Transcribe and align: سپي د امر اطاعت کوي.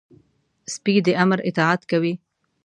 سپي 0.73 0.95
د 1.05 1.07
امر 1.23 1.39
اطاعت 1.49 1.81
کوي. 1.91 2.13